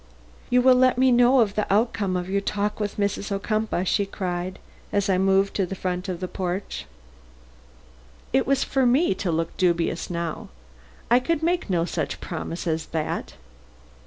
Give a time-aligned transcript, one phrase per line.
[0.49, 3.31] "You will let me know the outcome of your talk with Mrs.
[3.31, 4.57] Ocumpaugh?" she cried,
[4.91, 6.87] as I moved to the front of the porch.
[8.33, 10.49] It was for me to look dubious now.
[11.11, 13.35] I could make no such promise as that.